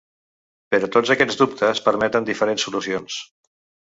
[0.75, 3.19] Però tots aquests dubtes permeten diferents solucions.